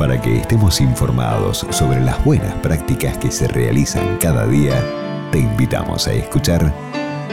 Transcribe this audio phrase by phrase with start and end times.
[0.00, 4.82] Para que estemos informados sobre las buenas prácticas que se realizan cada día,
[5.30, 6.74] te invitamos a escuchar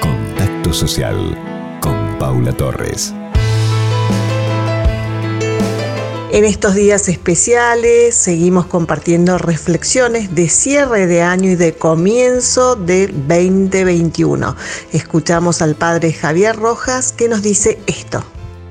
[0.01, 1.15] Contacto Social
[1.79, 3.13] con Paula Torres.
[6.33, 13.07] En estos días especiales seguimos compartiendo reflexiones de cierre de año y de comienzo de
[13.07, 14.57] 2021.
[14.91, 18.25] Escuchamos al padre Javier Rojas que nos dice esto.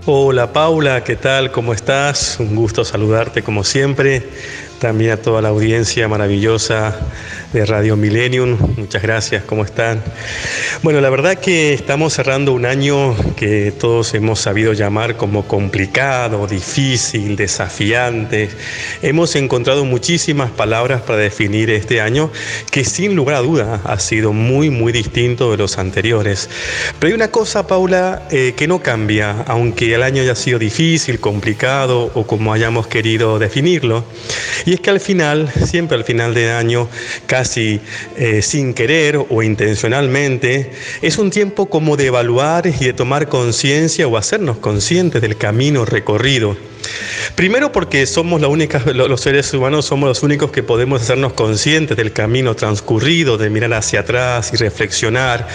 [0.08, 1.50] Hola Paula, ¿qué tal?
[1.50, 2.36] ¿Cómo estás?
[2.38, 4.22] Un gusto saludarte como siempre.
[4.78, 6.94] También a toda la audiencia maravillosa
[7.54, 8.58] de Radio Millennium.
[8.76, 10.02] Muchas gracias, ¿cómo están?
[10.82, 16.46] Bueno, la verdad que estamos cerrando un año que todos hemos sabido llamar como complicado,
[16.46, 18.50] difícil, desafiante.
[19.00, 22.30] Hemos encontrado muchísimas palabras para definir este año
[22.70, 26.50] que sin lugar a duda ha sido muy, muy distinto de los anteriores.
[26.98, 31.18] Pero hay una cosa, Paula, eh, que no cambia, aunque el año haya sido difícil,
[31.18, 34.04] complicado o como hayamos querido definirlo.
[34.66, 36.88] Y es que al final, siempre al final de año,
[37.26, 37.80] casi
[38.16, 44.08] eh, sin querer o intencionalmente, es un tiempo como de evaluar y de tomar conciencia
[44.08, 46.56] o hacernos conscientes del camino recorrido.
[47.34, 51.96] Primero porque somos la única, los seres humanos somos los únicos que podemos hacernos conscientes
[51.96, 55.46] del camino transcurrido, de mirar hacia atrás y reflexionar,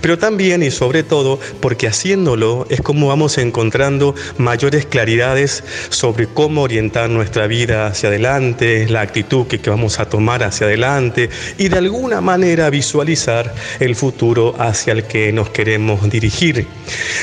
[0.00, 6.62] pero también y sobre todo porque haciéndolo es como vamos encontrando mayores claridades sobre cómo
[6.62, 11.68] orientar nuestra vida hacia adelante, la actitud que, que vamos a tomar hacia adelante y
[11.68, 16.66] de alguna manera visualizar el futuro hacia el que nos queremos dirigir.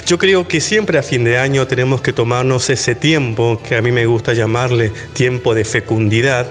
[0.05, 3.81] Yo creo que siempre a fin de año tenemos que tomarnos ese tiempo que a
[3.81, 6.47] mí me gusta llamarle tiempo de fecundidad,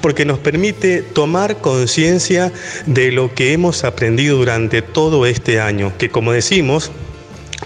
[0.00, 2.52] porque nos permite tomar conciencia
[2.86, 6.90] de lo que hemos aprendido durante todo este año, que como decimos,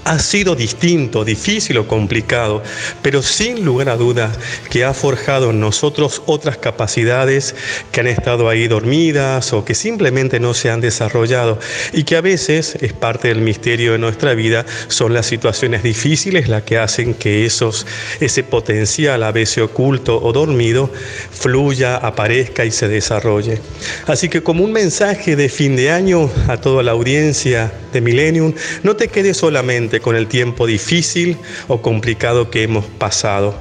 [0.04, 2.62] ha sido distinto, difícil o complicado,
[3.02, 4.38] pero sin lugar a dudas
[4.70, 7.54] que ha forjado en nosotros otras capacidades
[7.92, 11.58] que han estado ahí dormidas o que simplemente no se han desarrollado
[11.92, 16.48] y que a veces es parte del misterio de nuestra vida, son las situaciones difíciles
[16.48, 17.86] las que hacen que esos,
[18.20, 20.90] ese potencial a veces oculto o dormido
[21.30, 23.60] fluya, aparezca y se desarrolle.
[24.06, 28.54] Así que como un mensaje de fin de año a toda la audiencia de Millennium,
[28.82, 33.54] no te quedes solamente con el tiempo difícil o complicado que hemos pasado,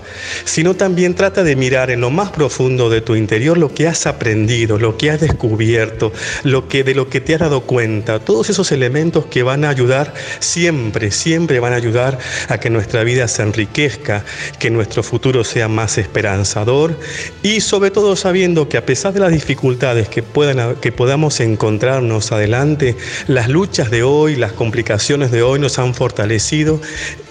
[0.43, 4.05] sino también trata de mirar en lo más profundo de tu interior lo que has
[4.05, 6.11] aprendido, lo que has descubierto,
[6.43, 9.69] lo que de lo que te has dado cuenta, todos esos elementos que van a
[9.69, 12.19] ayudar siempre, siempre van a ayudar
[12.49, 14.25] a que nuestra vida se enriquezca,
[14.59, 16.99] que nuestro futuro sea más esperanzador
[17.43, 22.31] y sobre todo sabiendo que a pesar de las dificultades que puedan que podamos encontrarnos
[22.31, 22.97] adelante,
[23.27, 25.93] las luchas de hoy, las complicaciones de hoy nos han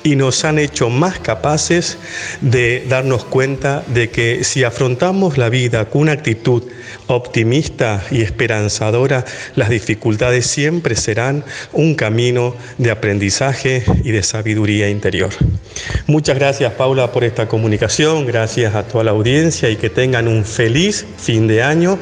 [0.03, 1.99] y nos han hecho más capaces
[2.41, 6.62] de darnos cuenta de que si afrontamos la vida con una actitud
[7.06, 9.25] optimista y esperanzadora,
[9.55, 15.31] las dificultades siempre serán un camino de aprendizaje y de sabiduría interior.
[16.06, 20.44] Muchas gracias Paula por esta comunicación, gracias a toda la audiencia y que tengan un
[20.44, 21.99] feliz fin de año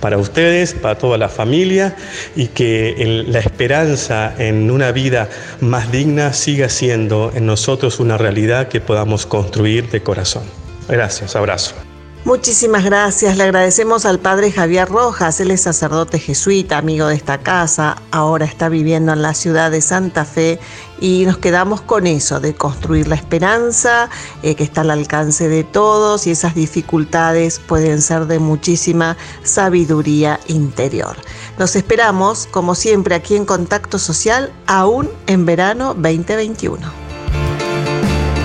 [0.00, 1.96] para ustedes, para toda la familia
[2.36, 5.28] y que la esperanza en una vida
[5.60, 10.44] más digna siga siendo en nosotros una realidad que podamos construir de corazón.
[10.88, 11.89] Gracias, abrazo.
[12.30, 13.36] Muchísimas gracias.
[13.36, 15.40] Le agradecemos al padre Javier Rojas.
[15.40, 17.96] Él es sacerdote jesuita, amigo de esta casa.
[18.12, 20.60] Ahora está viviendo en la ciudad de Santa Fe
[21.00, 24.08] y nos quedamos con eso, de construir la esperanza,
[24.44, 30.38] eh, que está al alcance de todos y esas dificultades pueden ser de muchísima sabiduría
[30.46, 31.16] interior.
[31.58, 36.78] Nos esperamos, como siempre, aquí en Contacto Social, aún en verano 2021.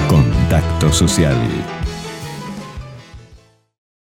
[0.09, 1.37] Contacto Social